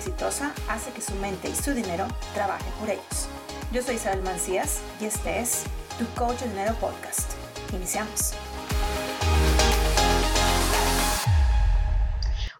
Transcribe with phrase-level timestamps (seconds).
[0.00, 3.28] exitosa hace que su mente y su dinero trabajen por ellos.
[3.70, 5.64] Yo soy Isabel Mancías y este es
[5.98, 7.32] Tu Coach de Dinero Podcast.
[7.74, 8.32] Iniciamos.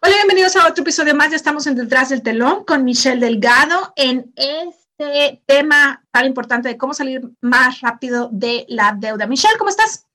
[0.03, 1.31] Hola, bienvenidos a otro episodio más.
[1.31, 6.77] Ya estamos en Detrás del Telón con Michelle Delgado en este tema tan importante de
[6.77, 9.25] cómo salir más rápido de la deuda.
[9.25, 10.07] Michelle, ¿cómo estás?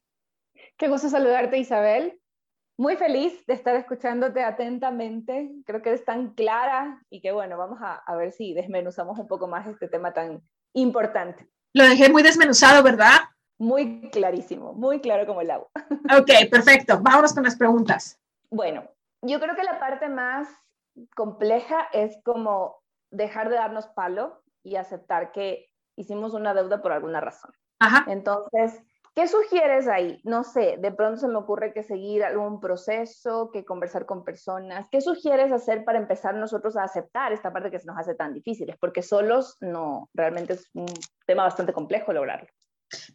[0.76, 2.20] Qué gusto saludarte, Isabel.
[2.78, 5.50] Muy feliz de estar escuchándote atentamente.
[5.64, 9.26] Creo que eres tan clara y que bueno, vamos a, a, ver si desmenuzamos un
[9.26, 10.42] poco más este tema tan
[10.74, 11.48] importante.
[11.72, 13.18] Lo dejé muy desmenuzado, ¿verdad?
[13.58, 15.68] Muy clarísimo, muy claro como el agua.
[16.20, 17.00] Ok, perfecto.
[17.00, 18.20] Vámonos con las preguntas.
[18.50, 18.84] Bueno,
[19.22, 20.48] yo creo que la parte más
[21.14, 27.20] compleja es como dejar de darnos palo y aceptar que hicimos una deuda por alguna
[27.20, 27.50] razón.
[27.78, 28.04] Ajá.
[28.08, 28.82] Entonces,
[29.16, 30.20] ¿Qué sugieres ahí?
[30.24, 34.88] No sé, de pronto se me ocurre que seguir algún proceso, que conversar con personas.
[34.92, 38.34] ¿Qué sugieres hacer para empezar nosotros a aceptar esta parte que se nos hace tan
[38.34, 38.74] difícil?
[38.78, 40.84] Porque solos no, realmente es un
[41.26, 42.46] tema bastante complejo lograrlo.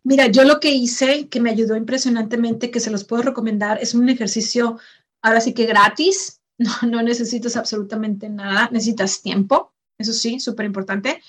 [0.04, 3.94] Mira, yo lo que hice, que me ayudó impresionantemente, que se los puedo recomendar, es
[3.94, 4.80] un ejercicio,
[5.22, 6.42] ahora sí que gratis,
[6.82, 11.22] no, necesitas absolutamente nada, necesitas tiempo, eso sí, súper importante.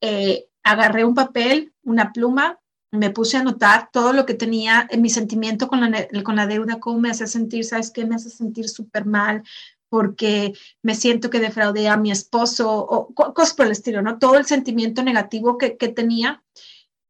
[0.00, 2.60] Eh, agarré un papel, una pluma,
[2.92, 6.46] me puse a anotar todo lo que tenía en mi sentimiento con la, con la
[6.46, 8.04] deuda, cómo me hace sentir, ¿sabes qué?
[8.04, 9.42] Me hace sentir súper mal
[9.88, 14.18] porque me siento que defraudé a mi esposo o cosas por el estilo, ¿no?
[14.18, 16.42] Todo el sentimiento negativo que, que tenía.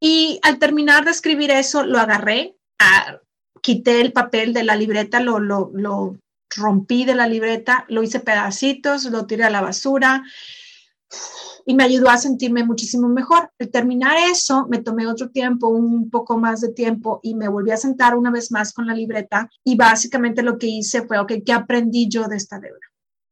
[0.00, 2.56] Y al terminar de escribir eso, lo agarré,
[3.60, 6.16] quité el papel de la libreta, lo, lo, lo
[6.56, 10.24] rompí de la libreta, lo hice pedacitos, lo tiré a la basura
[11.66, 13.50] y me ayudó a sentirme muchísimo mejor.
[13.58, 17.70] Al terminar eso, me tomé otro tiempo, un poco más de tiempo y me volví
[17.70, 21.32] a sentar una vez más con la libreta y básicamente lo que hice fue, ok,
[21.44, 22.78] ¿qué aprendí yo de esta deuda?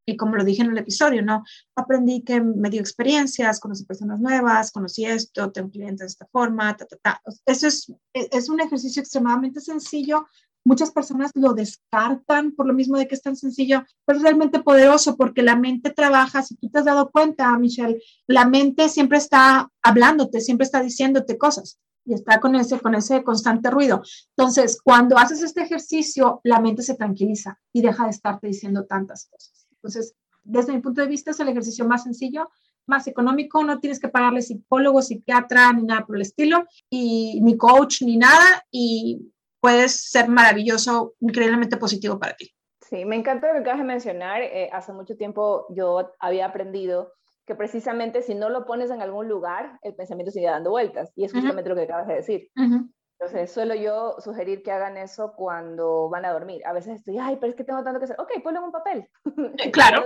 [0.07, 1.45] Y como lo dije en el episodio, ¿no?
[1.77, 6.75] Aprendí que me dio experiencias, conocí personas nuevas, conocí esto, tengo clientes de esta forma,
[6.75, 7.23] ta, ta, ta.
[7.45, 10.27] Eso es, es un ejercicio extremadamente sencillo,
[10.65, 14.61] Muchas personas lo descartan por lo mismo de que es tan sencillo, pero es realmente
[14.61, 19.19] poderoso porque la mente trabaja, si tú te has dado cuenta, Michelle, la mente siempre
[19.19, 24.03] está hablándote, siempre está diciéndote cosas y está con ese, con ese constante ruido.
[24.37, 29.27] Entonces, cuando haces este ejercicio, la mente se tranquiliza y deja de estarte diciendo tantas
[29.31, 29.69] cosas.
[29.73, 32.49] Entonces, desde mi punto de vista, es el ejercicio más sencillo,
[32.87, 37.59] más económico, no tienes que pagarle psicólogo, psiquiatra, ni nada por el estilo, y ni
[37.59, 39.31] coach, ni nada, y
[39.61, 42.53] puedes ser maravilloso, increíblemente positivo para ti.
[42.89, 44.43] Sí, me encanta lo que acabas de mencionar.
[44.43, 47.13] Eh, hace mucho tiempo yo había aprendido
[47.47, 51.13] que precisamente si no lo pones en algún lugar, el pensamiento sigue dando vueltas.
[51.17, 52.51] Y es justamente lo que acabas de decir.
[53.21, 56.65] Entonces, suelo yo sugerir que hagan eso cuando van a dormir.
[56.65, 58.21] A veces estoy, ay, pero es que tengo tanto que hacer.
[58.21, 59.09] Ok, ponlo en un papel.
[59.59, 60.05] Eh, claro.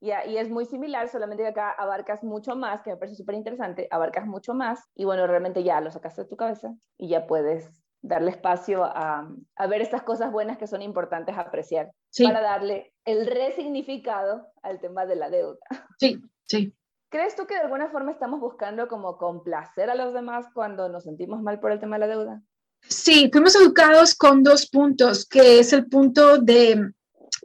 [0.00, 3.36] y, y, es muy similar, solamente que acá abarcas mucho más, que me parece súper
[3.36, 7.26] interesante, abarcas mucho más y bueno, realmente ya lo sacaste de tu cabeza y ya
[7.26, 11.92] puedes darle espacio a, a, ver estas cosas buenas que son importantes apreciar
[12.22, 15.58] para darle el resignificado al tema de la deuda.
[15.98, 16.74] Sí, sí.
[17.10, 21.04] ¿Crees tú que de alguna forma estamos buscando como complacer a los demás cuando nos
[21.04, 22.42] sentimos mal por el tema de la deuda?
[22.88, 26.92] Sí, fuimos educados con dos puntos, que es el punto de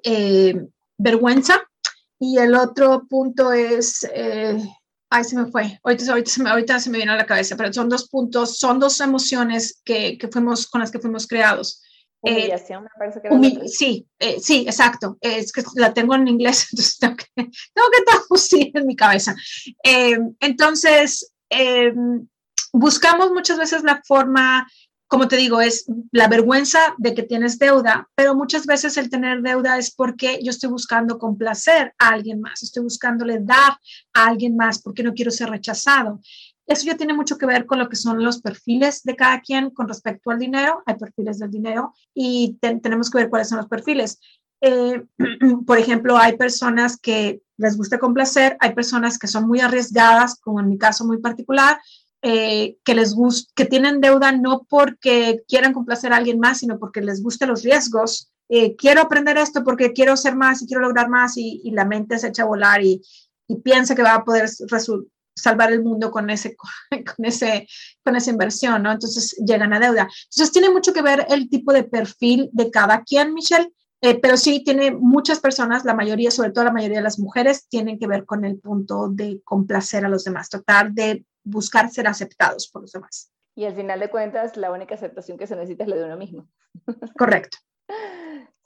[0.04, 0.68] eh,
[0.98, 1.62] vergüenza
[2.18, 4.58] y el otro punto es eh,
[5.10, 5.80] Ay, se me fue.
[5.84, 8.58] Ahorita, ahorita, se me, ahorita se me viene a la cabeza, pero son dos puntos,
[8.58, 11.82] son dos emociones que, que fuimos, con las que fuimos creados.
[12.24, 15.18] Eh, Humillación, me parece que Sí, eh, sí, exacto.
[15.22, 19.36] Es que la tengo en inglés, entonces tengo que, tengo que traducir en mi cabeza.
[19.84, 21.34] Eh, entonces,
[22.74, 24.68] buscamos muchas veces la forma
[25.08, 29.42] como te digo, es la vergüenza de que tienes deuda, pero muchas veces el tener
[29.42, 33.80] deuda es porque yo estoy buscando complacer a alguien más, estoy buscándole dar
[34.14, 36.20] a alguien más porque no quiero ser rechazado.
[36.66, 39.70] Eso ya tiene mucho que ver con lo que son los perfiles de cada quien
[39.70, 40.84] con respecto al dinero.
[40.86, 44.20] Hay perfiles del dinero y tenemos que ver cuáles son los perfiles.
[44.60, 45.02] Eh,
[45.66, 50.60] por ejemplo, hay personas que les gusta complacer, hay personas que son muy arriesgadas, como
[50.60, 51.80] en mi caso muy particular,
[52.22, 56.80] eh, que les gusta, que tienen deuda no porque quieran complacer a alguien más, sino
[56.80, 58.32] porque les gustan los riesgos.
[58.50, 62.18] Eh, quiero aprender esto porque quiero ser más y quiero lograr más y, la mente
[62.18, 63.02] se echa a volar y,
[63.48, 64.50] y piensa que va a poder
[65.38, 66.56] salvar el mundo con, ese,
[67.16, 67.68] con, ese,
[68.04, 68.92] con esa inversión, ¿no?
[68.92, 70.08] Entonces llegan a deuda.
[70.32, 73.72] Entonces tiene mucho que ver el tipo de perfil de cada quien, Michelle,
[74.02, 77.68] eh, pero sí tiene muchas personas, la mayoría, sobre todo la mayoría de las mujeres,
[77.68, 82.08] tienen que ver con el punto de complacer a los demás, tratar de buscar ser
[82.08, 83.32] aceptados por los demás.
[83.56, 86.18] Y al final de cuentas, la única aceptación que se necesita es la de uno
[86.18, 86.48] mismo.
[87.18, 87.58] Correcto.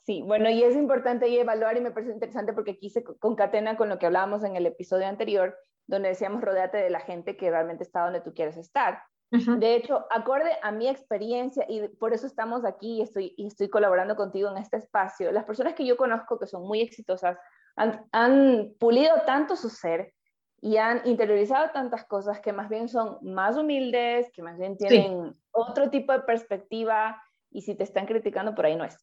[0.04, 3.78] Sí, bueno, y es importante y evaluar y me parece interesante porque aquí se concatena
[3.78, 5.56] con lo que hablábamos en el episodio anterior,
[5.88, 9.02] donde decíamos rodeate de la gente que realmente está donde tú quieres estar.
[9.32, 13.70] De hecho, acorde a mi experiencia, y por eso estamos aquí y estoy, y estoy
[13.70, 17.38] colaborando contigo en este espacio, las personas que yo conozco que son muy exitosas
[17.78, 20.14] han, han pulido tanto su ser
[20.62, 25.36] y han interiorizado tantas cosas que más bien son más humildes, que más bien tienen
[25.52, 28.96] otro tipo de perspectiva y si te están criticando por ahí no es.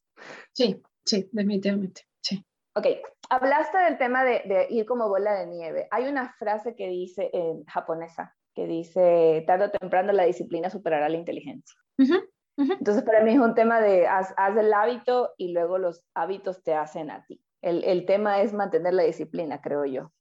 [0.53, 2.43] Sí, sí, definitivamente, sí.
[2.75, 2.87] Ok,
[3.29, 5.87] hablaste del tema de, de, ir como bola de nieve.
[5.91, 11.09] Hay una frase que dice en japonesa, que dice, tarde o temprano la disciplina superará
[11.09, 11.77] la inteligencia.
[12.57, 16.63] Entonces, para mí es un tema de haz, haz, el hábito y luego los hábitos
[16.63, 17.41] te hacen a ti.
[17.61, 20.11] El, el tema es mantener la disciplina, creo yo.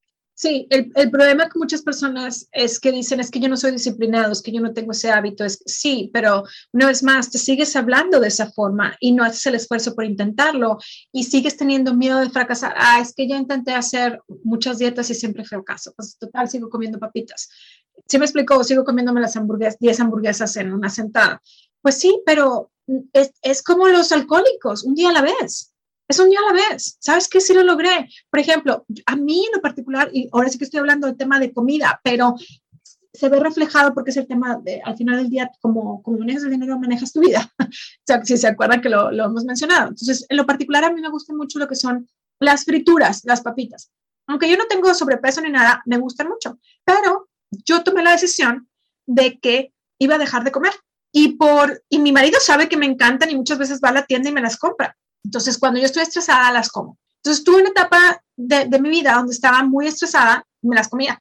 [0.40, 3.72] Sí, el, el, problema con muchas personas es que dicen, es que yo no soy
[3.72, 5.44] disciplinado, es que yo no tengo ese hábito.
[5.44, 9.44] Es sí, pero una vez más, te sigues hablando de esa forma y no haces
[9.46, 10.78] el esfuerzo por intentarlo
[11.10, 12.72] y sigues teniendo miedo de fracasar.
[12.76, 15.92] Ah, es que ya intenté hacer muchas dietas y siempre fue caso.
[15.96, 17.48] Pues total, sigo comiendo papitas.
[18.06, 18.62] ¿Sí me explico?
[18.62, 21.42] Sigo comiéndome las hamburguesas, 10 hamburguesas en una sentada.
[21.82, 22.70] Pues sí, pero
[23.12, 25.72] es, es como los alcohólicos, un día a la vez
[26.08, 26.96] es un día a la vez.
[27.00, 27.40] ¿Sabes qué?
[27.40, 28.08] Sí lo logré.
[28.30, 31.38] Por ejemplo, a mí en lo particular, y ahora sí que estoy hablando del tema
[31.38, 32.34] de comida, pero
[33.12, 36.44] se ve reflejado porque es el tema de, al final del día, como, como manejas
[36.44, 37.52] el dinero, manejas tu vida.
[37.58, 37.66] o
[38.06, 39.88] sea, si se acuerdan que lo, lo hemos mencionado.
[39.88, 42.08] Entonces, en lo particular, a mí me gusta mucho lo que son
[42.40, 43.90] las frituras, las papitas.
[44.26, 46.58] Aunque yo no tengo sobrepeso ni nada, me gustan mucho.
[46.84, 48.68] Pero yo tomé la decisión
[49.06, 50.72] de que iba a dejar de comer.
[51.10, 54.06] Y, por, y mi marido sabe que me encantan y muchas veces va a la
[54.06, 54.96] tienda y me las compra.
[55.24, 56.98] Entonces, cuando yo estoy estresada, las como.
[57.16, 60.88] Entonces, tuve una etapa de, de mi vida donde estaba muy estresada y me las
[60.88, 61.20] comía.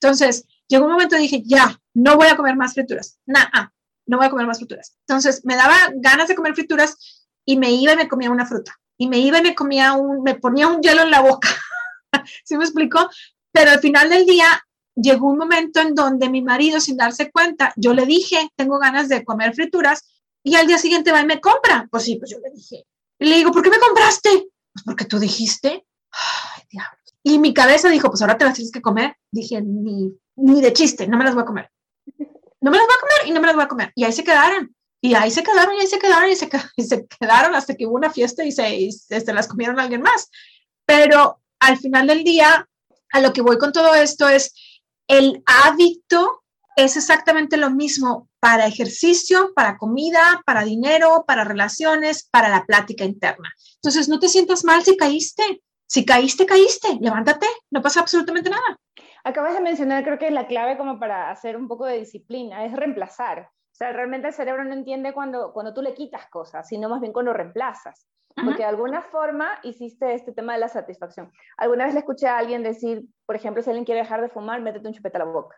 [0.00, 3.18] Entonces, llegó un momento y dije, ya, no voy a comer más frituras.
[3.26, 3.74] Nada,
[4.06, 4.96] no voy a comer más frituras.
[5.06, 8.78] Entonces, me daba ganas de comer frituras y me iba y me comía una fruta.
[8.96, 11.48] Y me iba y me comía un, me ponía un hielo en la boca.
[12.44, 13.08] ¿Sí me explico?
[13.52, 14.46] Pero al final del día
[14.94, 19.08] llegó un momento en donde mi marido, sin darse cuenta, yo le dije, tengo ganas
[19.08, 20.04] de comer frituras
[20.42, 21.88] y al día siguiente va y me compra.
[21.90, 22.84] Pues sí, pues yo le dije,
[23.20, 24.48] y le digo, ¿por qué me compraste?
[24.72, 25.86] Pues porque tú dijiste.
[26.10, 27.14] Ay, diablos.
[27.22, 29.14] Y mi cabeza dijo, pues ahora te las tienes que comer.
[29.30, 31.70] Dije, ni, ni de chiste, no me las voy a comer.
[32.62, 33.92] No me las voy a comer y no me las voy a comer.
[33.94, 34.74] Y ahí se quedaron.
[35.02, 36.48] Y ahí se quedaron y ahí se quedaron y se,
[37.20, 40.30] quedaron hasta que hubo una fiesta y se, se las comieron alguien más.
[40.86, 42.66] Pero al final del día,
[43.12, 44.54] a lo que voy con todo esto es
[45.08, 46.42] el hábito
[46.76, 53.04] es exactamente lo mismo para ejercicio, para comida, para dinero, para relaciones, para la plática
[53.04, 53.52] interna.
[53.76, 55.62] Entonces, no te sientas mal si caíste.
[55.86, 56.88] Si caíste, caíste.
[57.00, 57.46] Levántate.
[57.70, 58.78] No pasa absolutamente nada.
[59.24, 62.72] Acabas de mencionar, creo que la clave como para hacer un poco de disciplina es
[62.72, 63.50] reemplazar.
[63.50, 67.00] O sea, realmente el cerebro no entiende cuando, cuando tú le quitas cosas, sino más
[67.00, 68.06] bien cuando reemplazas.
[68.36, 71.30] Porque de alguna forma hiciste este tema de la satisfacción.
[71.58, 74.62] Alguna vez le escuché a alguien decir, por ejemplo, si alguien quiere dejar de fumar,
[74.62, 75.56] métete un chupete a la boca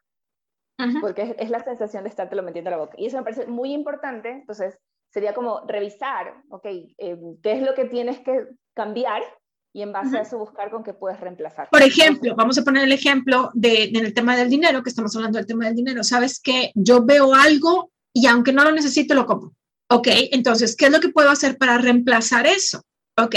[1.00, 2.94] porque es, la sensación de estarte lo metiendo a la boca.
[2.98, 4.78] Y eso me parece muy importante, entonces
[5.10, 9.22] sería como revisar, ok, eh, qué es lo que tienes que cambiar
[9.74, 11.68] y en base a eso buscar con qué puedes reemplazar.
[11.70, 15.14] Por ejemplo, vamos a poner el ejemplo de, en el tema del dinero, que estamos
[15.16, 16.04] hablando del tema del dinero.
[16.04, 19.52] Sabes que yo veo algo y aunque no lo necesito, lo compro.
[19.90, 22.82] Ok, entonces, ¿qué es lo que puedo hacer para reemplazar eso?
[23.18, 23.36] Ok,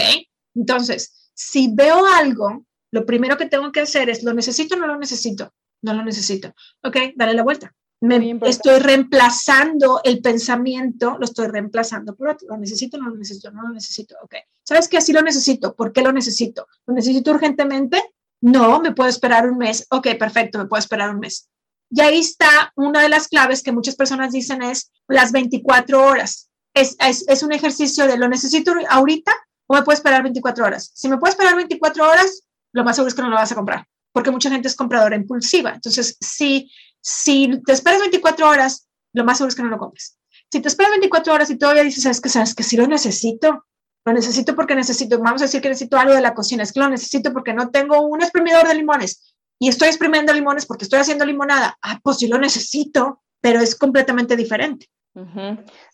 [0.55, 4.87] entonces, si veo algo, lo primero que tengo que hacer es, ¿lo necesito o no
[4.87, 5.53] lo necesito?
[5.85, 6.53] No lo necesito.
[6.83, 7.73] Ok, dale la vuelta.
[8.01, 12.47] Me estoy reemplazando el pensamiento, lo estoy reemplazando por otro.
[12.49, 14.15] Lo necesito, no lo necesito, no lo necesito.
[14.21, 14.35] Ok.
[14.63, 14.97] ¿Sabes qué?
[14.97, 15.75] Así lo necesito.
[15.75, 16.67] ¿Por qué lo necesito?
[16.85, 18.01] ¿Lo necesito urgentemente?
[18.41, 19.87] No, me puedo esperar un mes.
[19.89, 21.49] Ok, perfecto, me puedo esperar un mes.
[21.89, 26.49] Y ahí está una de las claves que muchas personas dicen es las 24 horas.
[26.73, 29.31] Es, es, es un ejercicio de lo necesito ahorita
[29.67, 30.91] o me puedo esperar 24 horas.
[30.93, 33.55] Si me puedo esperar 24 horas, lo más seguro es que no lo vas a
[33.55, 35.73] comprar porque mucha gente es compradora impulsiva.
[35.73, 40.17] Entonces, si, si te esperas 24 horas, lo más seguro es que no lo compres.
[40.49, 43.65] Si te esperas 24 horas y todavía dices, sabes que sabes que sí lo necesito,
[44.05, 46.79] lo necesito porque necesito, vamos a decir que necesito algo de la cocina, es que
[46.79, 50.99] lo necesito porque no tengo un exprimidor de limones y estoy exprimiendo limones porque estoy
[51.01, 51.77] haciendo limonada.
[51.81, 54.87] Ah, pues sí lo necesito, pero es completamente diferente.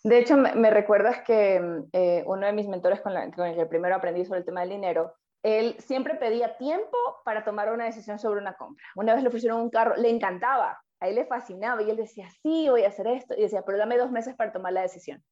[0.04, 1.60] De hecho, me, recuerdas que
[1.92, 4.70] eh, uno de mis mentores con, con, el que primero aprendí sobre el tema del
[4.70, 8.84] dinero él siempre pedía tiempo para tomar una decisión sobre una compra.
[8.96, 12.28] Una vez le ofrecieron un carro, le encantaba, a él le fascinaba y él decía,
[12.42, 13.34] sí, voy a hacer esto.
[13.36, 15.22] Y decía, pero dame dos meses para tomar la decisión.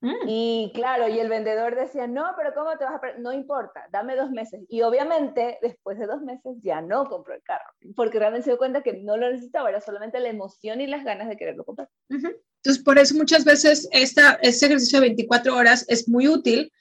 [0.00, 0.28] Mm.
[0.28, 3.18] Y claro, y el vendedor decía, no, pero ¿cómo te vas a...
[3.18, 4.60] No importa, dame dos meses.
[4.68, 8.58] Y obviamente, después de dos meses, ya no compró el carro, porque realmente se dio
[8.58, 11.88] cuenta que no lo necesitaba, era solamente la emoción y las ganas de quererlo comprar.
[12.10, 16.72] Entonces, por eso muchas veces esta, este ejercicio de 24 horas es muy útil.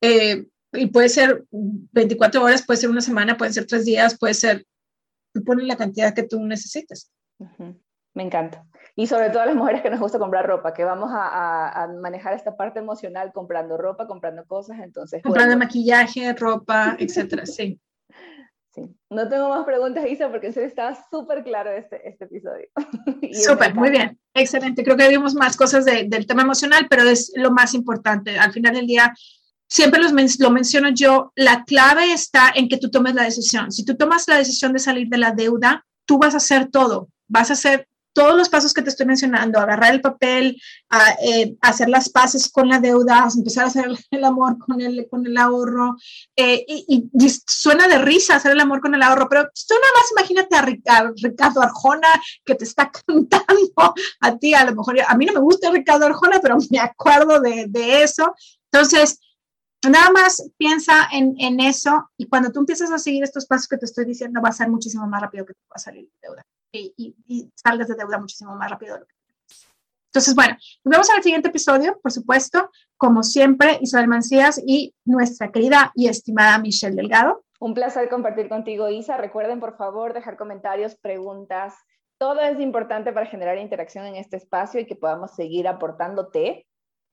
[0.00, 4.34] Eh, y puede ser 24 horas, puede ser una semana, puede ser tres días, puede
[4.34, 4.66] ser,
[5.32, 7.10] tú pones la cantidad que tú necesites.
[8.14, 8.64] Me encanta.
[8.96, 12.34] Y sobre todo a las mujeres que nos gusta comprar ropa, que vamos a, manejar
[12.34, 15.22] esta parte emocional comprando ropa, comprando cosas, entonces...
[15.22, 17.80] Comprando maquillaje, ropa, etcétera, sí.
[18.72, 18.82] Sí.
[19.08, 22.68] No tengo más preguntas, Isa, porque en serio estaba súper claro este, este episodio.
[23.32, 24.84] Súper, muy bien, excelente.
[24.84, 28.38] Creo que vimos más cosas del tema emocional, pero es lo más importante.
[28.38, 29.12] Al final del día,
[29.70, 33.70] siempre lo menciono yo, la clave está en que tú tomes la decisión.
[33.70, 37.08] Si tú tomas la decisión de salir de la deuda, tú vas a hacer todo.
[37.28, 41.56] Vas a hacer todos los pasos que te estoy mencionando, agarrar el papel, a, eh,
[41.60, 45.36] hacer las paces con la deuda, empezar a hacer el amor con el, con el
[45.36, 45.96] ahorro.
[46.34, 47.08] Eh, y,
[47.46, 50.56] suena de risa hacer el amor con el ahorro, pero tú nada más imagínate
[50.90, 52.08] a, Ricardo Arjona
[52.44, 56.06] que te está cantando a ti, a lo mejor, a mí no me gusta Ricardo
[56.06, 58.34] Arjona, pero me acuerdo de, de eso.
[58.72, 59.20] Entonces,
[59.88, 63.78] nada más piensa en, en, eso y cuando tú empiezas a seguir estos pasos que
[63.78, 66.28] te estoy diciendo, va a ser muchísimo más rápido que tú vas a salir de
[66.28, 68.98] deuda y, salgas de deuda muchísimo más rápido.
[70.06, 74.94] Entonces, bueno, nos vemos en el siguiente episodio, por supuesto, como siempre, Isabel Mancías y
[75.04, 77.44] nuestra querida y estimada Michelle Delgado.
[77.60, 79.16] Un placer compartir contigo, Isa.
[79.16, 81.74] Recuerden, por favor, dejar comentarios, preguntas.
[82.18, 86.66] Todo es importante para generar interacción en este espacio y que podamos seguir aportándote.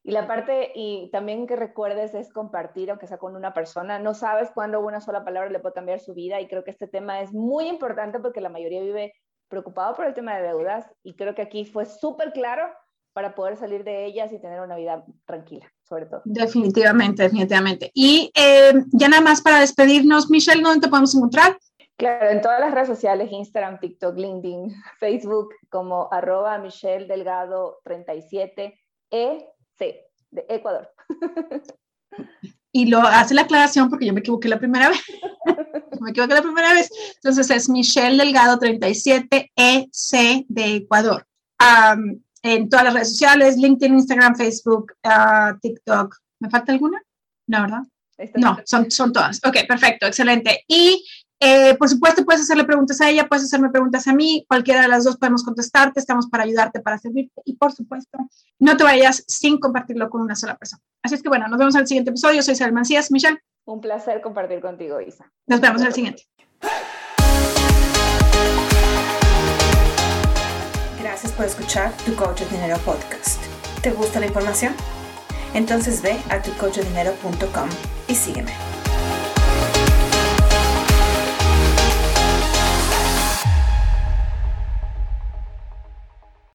[0.08, 4.00] Y la parte, y también que recuerdes, es compartir, aunque sea con una persona.
[4.00, 6.88] No sabes cuándo una sola palabra le puede cambiar su vida y creo que este
[6.88, 9.14] tema es muy importante porque la mayoría vive
[9.50, 12.70] preocupado por el tema de deudas y creo que aquí fue súper claro
[13.12, 16.22] para poder salir de ellas y tener una vida tranquila, sobre todo.
[16.24, 17.92] Definitivamente, definitivamente.
[17.94, 21.58] Y eh, ya nada más para despedirnos, Michelle, ¿dónde te podemos encontrar?
[21.98, 28.74] Claro, en todas las redes sociales, Instagram, TikTok, LinkedIn, Facebook, como arroba Michelle Delgado 37
[29.80, 30.92] EC de Ecuador.
[32.72, 35.00] Y lo hace la aclaración porque yo me equivoqué la primera vez.
[36.02, 36.92] me equivoqué la primera vez.
[37.16, 41.28] Entonces es Michelle Delgado 37 EC de Ecuador.
[42.44, 46.16] en todas las redes sociales, LinkedIn, Instagram, Facebook, ah, TikTok.
[46.40, 47.02] ¿Me falta alguna?
[47.48, 47.82] No, ¿verdad?
[48.36, 49.40] No, son, son todas.
[49.46, 50.64] Ok, perfecto, excelente.
[50.68, 51.04] Y
[51.39, 54.88] eh, por supuesto, puedes hacerle preguntas a ella, puedes hacerme preguntas a mí, cualquiera de
[54.88, 58.17] las dos podemos contestarte, estamos para ayudarte, para servirte y por supuesto,
[58.60, 60.82] no te vayas sin compartirlo con una sola persona.
[61.03, 62.41] Así es que bueno, nos vemos en el siguiente episodio.
[62.41, 63.12] Soy Isabel Mancías.
[63.12, 63.39] Michelle.
[63.65, 65.32] Un placer compartir contigo, Isa.
[65.46, 66.24] Nos vemos en el siguiente.
[71.00, 73.41] Gracias por escuchar Tu Coach de Dinero Podcast.
[73.82, 74.74] ¿Te gusta la información?
[75.53, 77.70] Entonces ve a tucoachdinero.com
[78.08, 78.67] y sígueme.